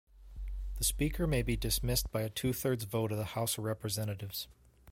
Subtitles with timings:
[0.79, 4.47] The Speaker may be dismissed by a two-thirds vote of the House of Representatives.